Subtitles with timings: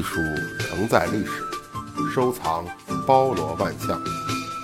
[0.00, 0.18] 艺术
[0.58, 1.42] 承载历史，
[2.14, 2.64] 收藏
[3.06, 4.00] 包罗万象。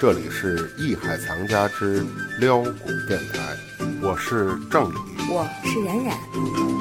[0.01, 2.03] 这里是艺海藏家之
[2.41, 3.55] 撩古电台，
[4.01, 4.95] 我是郑宇，
[5.29, 6.76] 我是冉冉。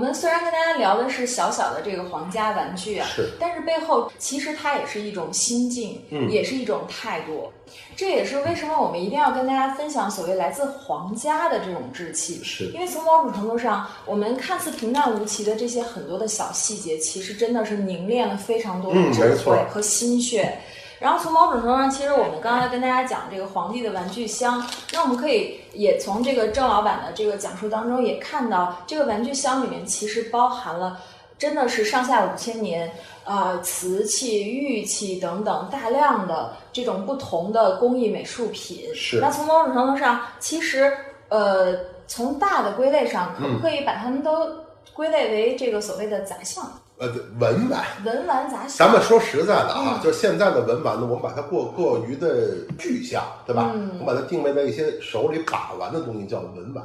[0.00, 7.52] 我们虽然跟大家聊的是小小的这个皇家玩具啊，是，但是背后其实它也是一种心境，嗯也是一种态度。
[7.94, 12.42] 这也是为什么我们一定要跟大家分享所谓来自皇家的这种志气。
[12.42, 20.56] 是因为从某种程度上，我们看似平淡无奇的这些很多的小细节，其实真的是凝练了非常多的智慧和心血。
[21.00, 31.00] 然后从某种程度上，其实我们刚才跟大家讲这个皇帝的玩具箱，那我们可以也从这个郑老板的这个讲述当中也看到，这个玩具箱里面其实包含了
[31.38, 32.92] 真的是上下五千年，
[33.24, 38.94] 呃，瓷器、玉器等等大量的这种不同的工艺美术品。
[38.94, 40.92] 是那从某种程度上，其实
[41.30, 41.74] 呃，
[42.06, 44.46] 从大的归类上，可不可以把它们都
[44.92, 47.82] 归类为这个所谓的杂项、呃，文玩。
[48.04, 48.86] 文玩杂项？
[48.86, 53.72] 咱们说实在的啊，嗯就现在的文玩呢，我们把它过过于的具象，对吧？
[53.74, 56.84] 嗯我们把它定位在一些手里把玩的东西叫文玩。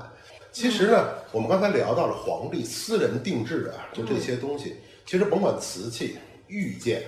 [0.54, 7.04] 其实呢，我们刚才聊到了皇帝私人定制的，就这些东西，其实甭管瓷器、玉件，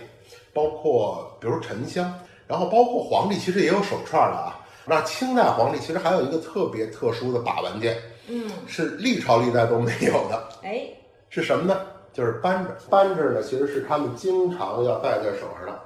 [0.54, 2.14] 包括比如沉香，
[2.46, 4.60] 然后包括皇帝其实也有手串的啊。
[4.86, 10.90] 那清代皇帝其实还有一个特别特殊的把玩件，嗯，是历朝历代都没有的，哎，
[11.30, 11.80] 是什么呢？
[12.18, 12.72] 就是扳指。
[12.90, 15.80] 扳指呢，其实是他们经常要戴在手上的。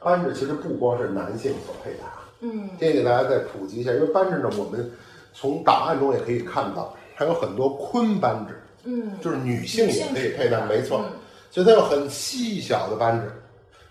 [0.00, 4.90] 扳指其实不光是男性所佩戴啊，嗯这给大家再普及一下，因为扳指呢，我们
[5.34, 11.02] 从档案中也可以看到，还有很多坤扳指，嗯，就是女性也可以佩戴，没错。
[11.04, 11.18] 嗯
[11.50, 13.30] 所以它有很细小的扳指。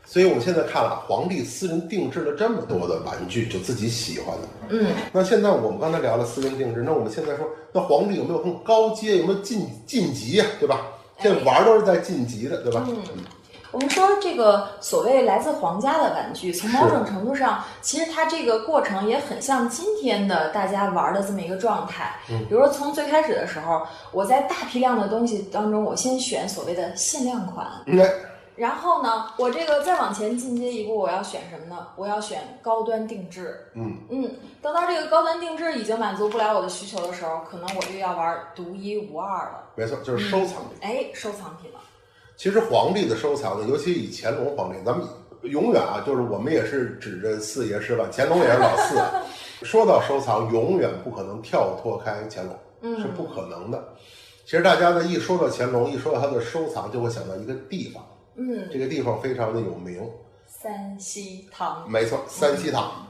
[0.05, 4.47] 所以我们现在看了，皇帝私人定制了这么多的玩具，就自己喜欢的。
[4.67, 10.87] 嗯，那现在我们刚才聊了私人定制，那我们现在说，那皇帝有没有更高阶，有没有晋晋级呀、对吧？
[11.19, 12.83] 现在玩都是在晋级的，对吧？
[12.87, 12.97] 嗯。
[13.71, 22.13] 我们说这个所谓来自皇家的玩具，从某种程度上，其实它这个过程也很像今天的大家玩的这么一个状态。
[22.29, 22.45] 嗯。
[22.47, 23.81] 比如说从最开始的时候，
[24.11, 27.65] 我在大批量的东西当中，我先选所谓的限量款，
[28.55, 31.87] 然后呢，我这个再往前进阶一步，我要选什么呢？
[31.95, 33.59] 我要选高端定制。
[33.73, 34.31] 嗯嗯，
[34.61, 39.63] 等到这个高端定制已经满足不了我的需求的时候，可能我就要玩独一无二了。
[39.75, 40.77] 没错，就是收藏品。
[40.81, 41.79] 哎，收藏品了。
[42.35, 45.07] 其实皇帝的收藏呢，尤其以乾隆皇帝，咱们
[45.43, 48.97] 永远啊，就是我们也是指着四爷吃饭，乾隆也是老四。
[48.99, 49.23] 啊
[49.61, 53.81] 说到收藏，永远不可能跳脱开乾隆，嗯是不可能的。
[54.43, 58.03] 其实大家呢一说到乾隆，一说到他的收藏，就会想到一个地方，
[58.35, 60.09] 嗯，这个地方非常的有名，
[60.47, 61.89] 三希堂。
[61.89, 63.07] 没错，三希堂，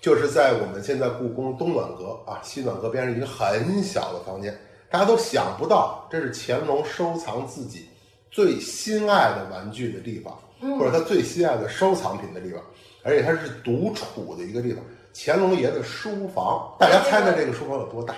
[0.00, 4.58] 就是在我们现在故宫东暖阁啊西暖阁边上一个很小的房间，
[4.90, 7.88] 大家都想不到，这是乾隆收藏自己
[8.30, 12.62] 最心爱的玩具的地方，嗯或者他最心爱的收藏品的地方，
[13.02, 14.82] 而且它是独处的一个地方。
[15.16, 18.16] 乾隆爷的书房，大家猜猜这个书房有多大？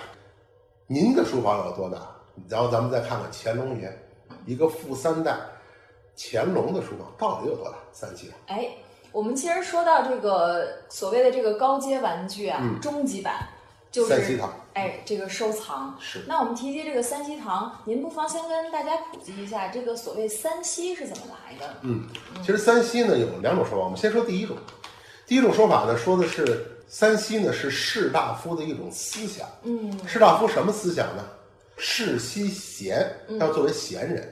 [0.87, 1.97] 您的书房有多大？
[2.49, 3.95] 然后咱们再看看乾隆爷，
[4.47, 5.37] 一个富三代，
[6.17, 7.77] 乾隆的书房到底有多大？
[7.93, 8.35] 三希堂。
[8.47, 8.69] 哎，
[9.11, 13.47] 我们其实说到这个所谓的这个高阶玩具啊，嗯终极版
[13.91, 15.95] 就是三希堂哎，这个收藏。
[15.99, 21.75] 是那我们提及这个三希堂，您不妨先跟大家普及一下这个所谓三希是怎么来的？
[21.81, 22.07] 嗯，
[22.41, 24.57] 其实三希呢有两种说法，我们先说第一种。
[25.25, 29.47] 第一种说法呢，说的是三希呢是士大夫的一种思想。
[29.63, 31.23] 嗯士大夫什么思想呢？
[31.75, 34.23] 世袭贤，嗯要作为贤人；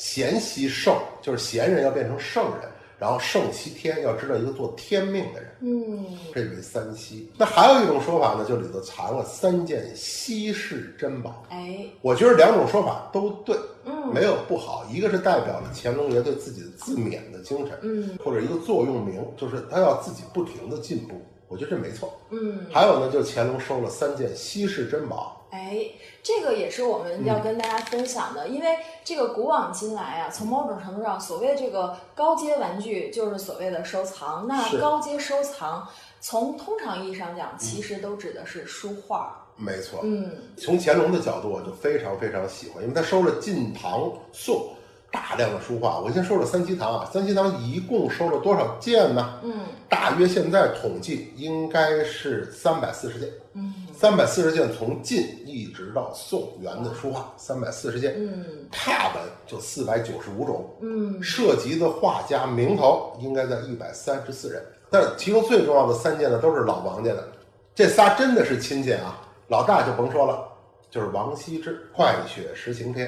[0.00, 5.50] 贤袭圣，就是贤人要变成圣人，然后圣其天，要知道一个做天命的人。
[5.60, 7.30] 嗯这为三希。
[7.36, 11.44] 那还有一种说法呢，就里头藏了三件稀世珍宝。
[11.50, 14.86] 哎我觉得两种说法都对，嗯没有不好。
[14.90, 21.20] 一个是代表了乾隆爷对自己的自勉的精神，嗯或者一个座右铭，就是他要自己不停的进步。
[21.46, 22.18] 我觉得这没错。
[22.30, 25.84] 嗯，还有呢，就是乾隆收了三件稀世珍宝，哎，
[26.22, 34.46] 这个也是我们要嗯跟大家分享的，因为这个古往今来啊，从某种程度上，所谓的这个高阶玩具就是所谓的收藏。
[34.46, 35.86] 那高阶收藏，
[36.20, 39.44] 从通常意义上讲，其实都指的是书画。
[39.56, 40.00] 没错。
[40.04, 44.72] 嗯从乾隆的角度，我就非常非常喜欢，因为他收了晋、唐、宋
[45.10, 45.98] 大量的书画。
[45.98, 49.40] 我先说说三希堂啊，三希堂一共收了多少件呢？
[49.42, 53.28] 嗯大约现在统计应该是三百四十件。
[53.54, 64.64] 嗯三百四十件从晋一直到宋元的书画，三百四十件，嗯拓本就四百九十五种，嗯涉及的画家名头应该在一百三十四人。
[64.88, 67.28] 但是其中最重要的三件呢，都是老王家的，
[67.74, 69.20] 这仨真的是亲戚啊。
[69.48, 70.48] 老大就甭说了，
[70.90, 73.06] 就是王羲之《快雪时晴天》。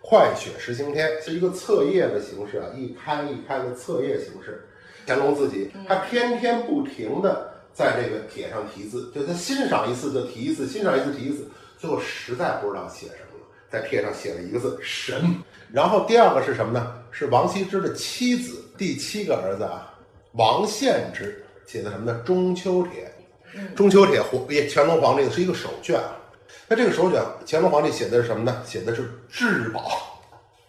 [0.00, 4.66] 快雪时晴天》是一个册页的形式啊，一开一开的册页形式。
[5.06, 15.34] 乾隆自己他天天不停的在这个帖上题字，就他欣赏一次就题一次，欣赏一次题一次，最后实在不知道写什么了，在帖上写了一个字“神”。
[15.72, 17.02] 然后第二个是什么呢？
[17.10, 19.92] 是王羲之的妻子，第七个儿子啊，
[20.32, 22.20] 王献之写的什么呢？
[22.26, 23.04] 《中秋帖》。
[23.74, 26.16] 中秋帖，皇也乾隆皇帝是一个手卷啊。
[26.68, 28.62] 那这个手卷，乾隆皇帝写的是什么呢？
[28.64, 30.20] 写的是至宝。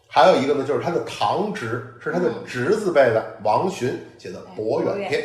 [0.07, 5.21] 还有一个呢，就是他的堂侄，是他的侄子辈的王洵写的《博远帖》。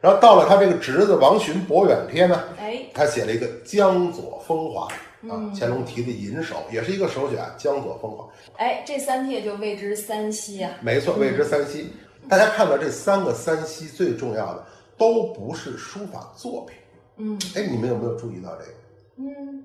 [0.00, 4.88] 然后到了他这个侄子王洵《博远帖》呢，哎，他写了一个《江左风华》
[5.30, 8.24] 啊，乾隆题的银手，也是一个手卷，《江左风华》。
[8.56, 10.72] 哎，这三帖就谓之三稀啊。
[10.80, 11.90] 没错，谓之三稀。
[12.28, 14.64] 大家看到这三个三稀，最重要的
[14.96, 16.76] 都不是书法作品。
[17.16, 18.72] 嗯，哎，你们有没有注意到这个？
[19.16, 19.64] 嗯，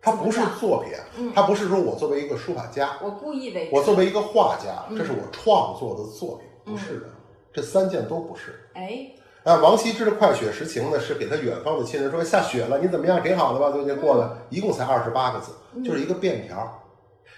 [0.00, 7.06] 它不是作品，它不是说我作为一个书法家，我故意为我作为一个画家，这是我创作的作品，不是的，
[7.52, 8.60] 这三件都不是。
[8.74, 9.10] 哎，
[9.44, 13.20] 啊，王羲之的《快雪时晴》呢，是给他远方的亲人说下雪了，你怎么样？
[13.20, 13.70] 挺好的吧？
[13.70, 15.50] 最近过的，一共才二十八个字，
[15.82, 16.80] 就是一个便条。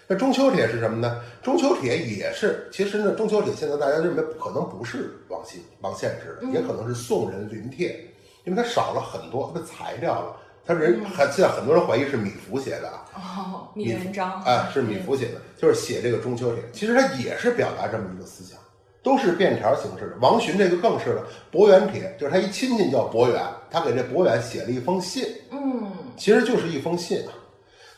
[0.07, 1.23] 那中秋帖是什么呢？
[1.43, 8.11] 中秋帖也是，其实呢，中秋帖现在大家认为可能不是王羲、王献之的，也可能是宋人临帖。
[8.45, 10.37] 因为它少了很多它的材料了，
[10.67, 18.59] 他人还现在很多人怀疑是米芾写的啊，哦，米文章啊是米芾写的，就是写这个中秋帖，其实它也是表达这么一个思想，
[19.05, 20.17] 都是便条形式的。
[20.21, 23.41] 王洵这个更是了，伯远帖就是他一亲戚叫伯远，
[23.71, 27.33] 他给这伯远写了一封信，嗯，其实就是一封信啊。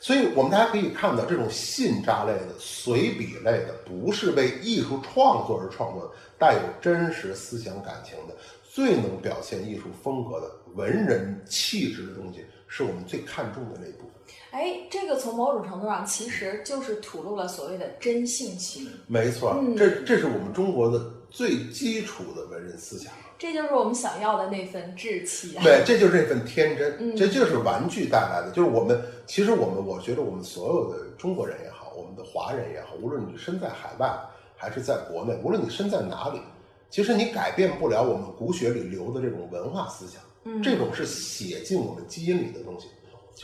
[0.01, 8.35] 所以我们大家可以看到，这种信札类的、随笔类的，不是为艺术创作而创作的，带有真实思想感情的。
[8.63, 14.11] 最能表现艺术风格的文人气质的东西，是我们最看重的那一部分。
[14.51, 18.89] 哎，这个从某种程度上其实就是吐露了所谓的真性情。
[19.07, 23.13] 没错，这这是我们中国的最基础的文人思想。
[23.39, 25.63] 这就是我们想要的那份志气啊！
[25.63, 28.51] 对，这就是那份天真，这就是玩具带来的。
[28.51, 34.11] 就是我们，其实我们，我觉得我们所有的中国人也好，我们的华人也好，无论你身在海外
[34.57, 36.41] 还是在国内，无论你身在哪里。
[36.89, 42.87] 其实你改变不了我们骨血里流的这种文化思想，嗯，这种是写进我们基因里的东西。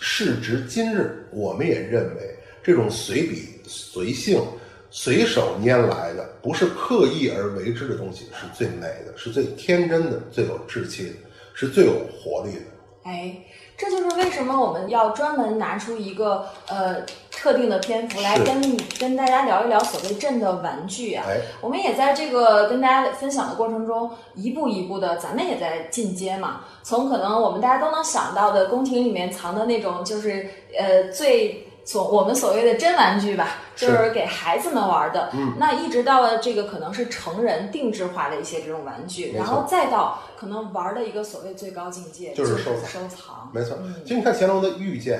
[0.00, 4.40] 时值今日，我们也认为这种随笔随性、
[4.88, 11.14] 随手拈来的，不是刻意而为之的东西，是最美的，是最天真的，最有志气的，
[11.52, 12.60] 是最有活力的。
[13.02, 13.36] 哎。
[13.74, 17.04] 这就是为什么我们要专门拿出一个呃
[17.42, 21.24] 特定的篇幅来跟你跟大家聊一聊所谓朕的玩具啊。
[21.60, 26.60] 我们也在这个跟大家分享的过程中，一步一步的，咱们也在进阶嘛。
[26.84, 30.48] 从可能我们大家都能想到的宫廷里面藏的那种，就是
[30.78, 31.66] 呃最。
[31.84, 35.30] 所我们所谓的真玩具吧，就是给孩子们玩的。
[35.32, 42.88] 嗯，那一直到了这个可能是成人定制化的一些这种玩具，然后再到可能玩的一个所谓最高境界，就是收藏。
[42.88, 43.76] 收藏，没错。
[44.04, 45.18] 其实你看乾隆的御剑，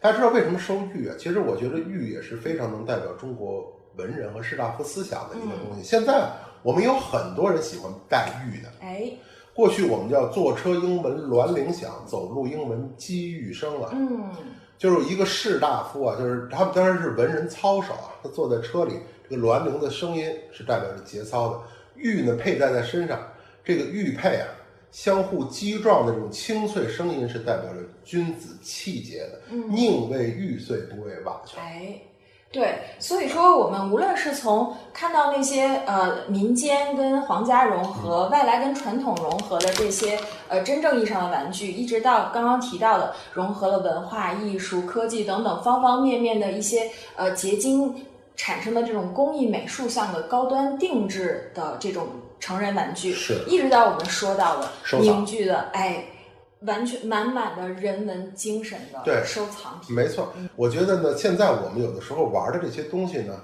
[0.00, 1.14] 大家知道为什么收玉啊？
[1.18, 5.82] 其实我觉得玉也是非常能代表中国文人和士大夫思想的一个东西。
[5.82, 6.30] 现在
[6.62, 8.68] 我们有很多人喜欢戴玉的。
[8.80, 9.12] 哎，
[9.52, 13.90] 过去我们叫坐车英文銮铃响，走路英文击玉声啊。
[13.92, 14.30] 嗯。
[14.78, 18.16] 就是一个士大夫啊，就是他们当然是文人操守啊。
[18.22, 18.94] 他坐在车里，
[19.28, 21.60] 这个銮铃的声音是代表着节操的。
[21.96, 23.20] 玉呢佩戴在身上，
[23.62, 24.48] 这个玉佩啊，
[24.92, 29.40] 相互击撞的这种清脆声音是代表着君子气节的。
[29.68, 31.62] 宁为玉碎，不为瓦全。
[31.62, 31.94] 哎。
[32.52, 40.18] 对，所以说我们无论是从看到那些呃民间跟皇家融合、外来跟传统融合的这些
[40.48, 47.94] 呃真正意义上的玩具，一直到刚刚提到的融合了文化艺术、科技等等方方面面的一些呃结晶
[48.40, 54.68] 产生的这种工艺美术上的高端定制的这种成人玩具，是，一直到我们说到的
[54.98, 56.04] 凝聚的哎。
[56.66, 60.30] 完全满满的人文精神的对收藏品，没错。
[60.56, 63.40] 我觉得呢，现在我们有的时候玩的这些东西呢，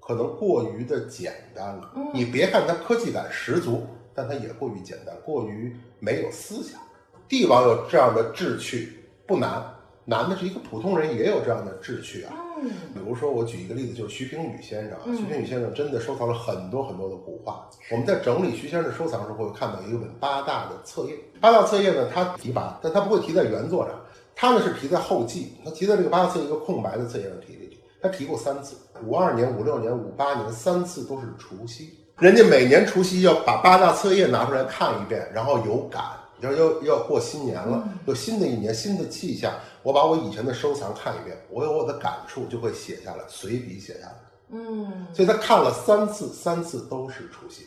[0.00, 1.92] 可能过于的简单了。
[2.12, 6.80] 你别看它科技感十足，但它也过于简单，过于没有思想。
[7.28, 8.98] 帝王有这样的志趣
[9.28, 9.64] 不难，
[10.04, 12.34] 难的是一个普通人也有这样的志趣啊。
[12.36, 12.45] 嗯，
[12.94, 15.02] 比如说我举一个例子，就是徐平宇先生啊。
[15.16, 17.68] 徐平宇先生真的收藏了很多很多的古画。
[17.90, 21.14] 我们在整理徐先生的收藏时候，会看到一本八大的册页。
[21.40, 23.94] 八大册页呢，他提拔，但他不会提在原作上，
[24.34, 25.52] 他呢是提在后记。
[25.64, 27.80] 他提在这个八大册一个空白的册页上题题题。
[28.00, 31.90] 他提过三次，五二年、五六年、五八年，三次都是除夕。
[32.18, 36.02] 人家每年除夕要把八大册页拿出来看一遍，然后有感。
[36.40, 39.54] 要要要过新年了，有新的一年，新的气象。
[39.82, 44.14] 我把我以前的收藏看一遍，我有我的感触，就会写下来，随笔写下来。
[44.50, 47.66] 嗯，所以他看了三次，三次都是除夕。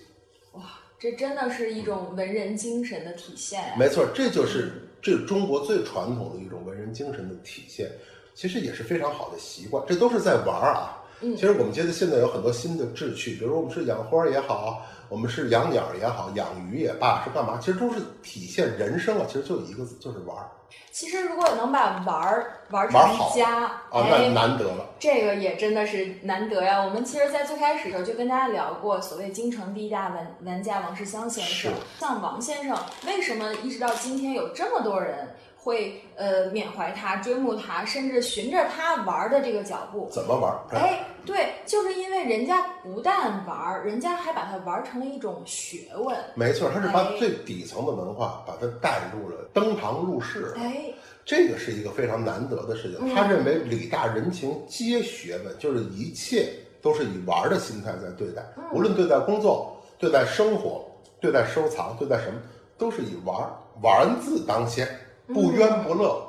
[0.53, 0.63] 哇，
[0.99, 3.75] 这真的是一种文人精神的体现啊。
[3.77, 7.89] 没错，这就是这中国最传统的一种文人精神的体现，
[8.35, 9.83] 其实也是非常好的习惯。
[9.87, 10.98] 这都是在玩儿啊。
[11.21, 17.57] 嗯其实我们觉得现在有很多新的志趣，比如我们是养花也好，我们是养鸟也好，养鱼也罢，是干嘛？
[17.61, 19.25] 其实都是体现人生啊。
[19.27, 20.49] 其实就一个字，就是玩儿
[20.91, 22.99] 其实如果能把玩儿玩成
[23.35, 24.85] 家，啊，那哎，难得了。
[24.99, 26.83] 这个也真的是难得呀。
[26.83, 31.77] 我们其实，在最开始的时候就跟大家聊过，所谓京城第一大玩玩家王世襄先生是。
[31.99, 35.29] 像王先生，为什么一直到今天有这么多人
[35.61, 40.09] 会呃缅怀他、追慕他，甚至循着他玩的这个脚步？
[40.11, 40.59] 怎么玩儿？
[40.71, 46.15] 哎，对，就是因为人家不但玩儿，人家还把它玩成了一种学问。
[46.33, 50.53] 没错，他是把哎最底层的文化把它带入了登堂入室。
[50.57, 50.85] 哎，
[51.25, 52.97] 这个是一个非常难得的事情。
[53.01, 60.85] 嗯他认为礼大人情皆学问，就是一切都是以玩儿的心态在对待，嗯无论对待工作、对待生活、
[61.19, 62.39] 对待收藏、对待什么，
[62.77, 63.51] 都是以玩儿
[63.81, 64.87] 玩字当先，
[65.33, 66.25] 不冤不乐。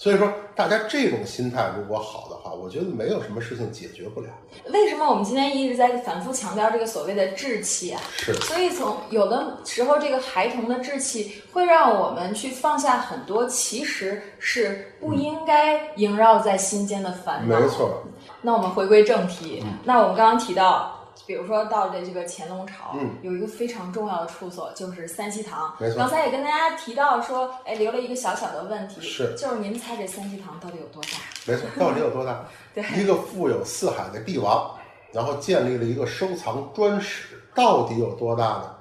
[0.00, 4.28] 所以说，大家这种心态如果好的话，我觉得没有什么事情解决不了。
[4.72, 8.00] 为什么我们今天一直在反复强调这个所谓的志气啊？
[8.16, 17.58] 是所以从有的时候，这个孩童的志气会让我们去放下很多其实是不应该萦绕在心间的烦恼。
[17.58, 17.68] 没。
[17.68, 18.04] 错，
[18.42, 20.94] 那我们回归正题，那我们刚刚提到。
[21.28, 25.74] 比如说到了这个乾隆朝，嗯有一个非常重要的处所就是三希堂。
[25.78, 31.18] 没错刚才也跟大家提到说，哎，留了一个小小的问题，是就是您猜这三希堂到底有多大？
[31.44, 32.46] 没错，到底有多大？
[32.74, 34.74] 对一个富有四海的帝王，
[35.12, 38.74] 然后建立了一个收藏专室，到底有多大呢？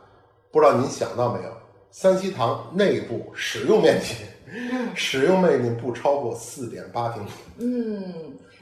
[0.50, 1.50] 不知道您想到没有？
[1.92, 4.16] 三希堂内部使用面积，
[4.96, 8.14] 使用面积不超过四点八平米，嗯，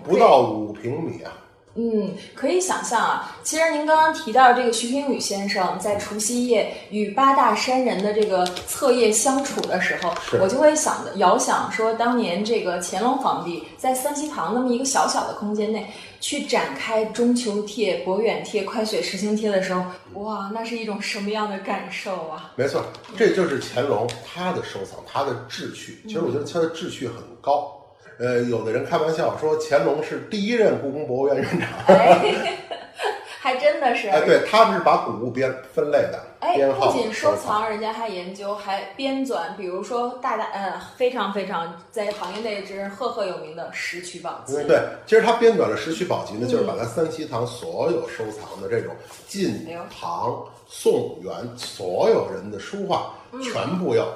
[0.03, 1.31] 不到五平米啊！
[1.77, 15.85] 嗯，可以想象啊，其实您刚刚提到这个徐平宇先生在除夕夜与八大山人的这个彻夜相处的时候，我就会想的遥想说，当年这个乾隆皇帝在三希堂那么一个小小的空间内
[16.21, 22.53] 去展开中秋帖、博远帖、快雪时晴帖的时候，哇，那是一种什么样的感受啊？
[22.55, 22.81] 没错，
[23.17, 26.01] 这就是乾隆他的收藏，他的志趣。
[26.07, 27.81] 其实我觉得他的志趣很高。
[28.17, 31.69] 呃，有的人开玩笑说乾隆是第一任故宫博物院院长。
[31.87, 32.57] 哎，
[33.39, 34.07] 还真的是。
[34.09, 37.61] 哎，对，他们是把古物编分类的，哎，不仅收藏。
[37.61, 44.63] 藏，人家还研究，还编纂，比如说大大呃非常非常在行业内之赫赫有名的《石渠宝笈》。
[44.65, 48.95] 对，其实他编纂了《石渠宝笈》呢，嗯就是把咱三希堂所有收藏的这种
[49.27, 49.67] 晋
[49.99, 54.07] 唐、宋、元所有人的书画，嗯全部要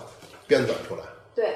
[0.48, 1.01] 编纂出来。
[1.36, 1.53] 对。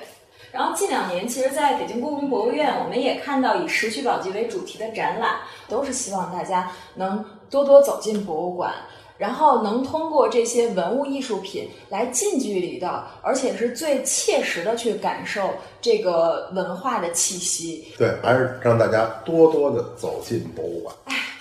[0.54, 8.72] 然后近两年，其实在北京故宫博物院，我们也看到以《石渠宝笈》为主题的展览，都是希望大家能多多走进博物馆，
[9.18, 15.50] 然后能通过这些文物艺术品来近距离的，而且是最切实的去感受
[15.82, 17.88] 这个文化的气息。
[17.98, 20.96] 对，还是让大家多多的走进博物馆。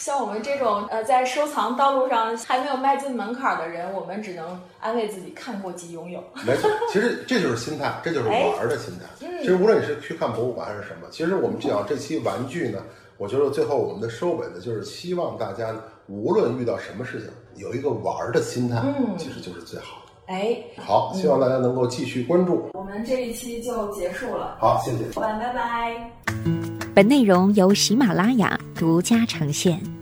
[0.04, 6.20] 像我们这种呃在收藏道路上还没有迈进门槛的人，我们只能安慰自己看过即拥有。
[6.44, 9.04] 没错，其实这就是心态，这就是玩儿的心态。
[9.20, 12.80] 其实无论你是去看博物馆还是什么，其实我们讲这期玩具呢，
[13.16, 15.72] 我觉得最后我们的收尾呢，就是希望大家，
[16.08, 20.34] 无论遇到什么事情，有一个玩儿的心态，嗯其实就是最好的。
[20.34, 22.70] 哎，好，希望大家能够继续关注。
[22.74, 25.04] 我们这一期就结束了，好，谢谢。
[25.14, 26.81] 拜拜拜。
[26.94, 30.01] 本内容由喜马拉雅独家呈现。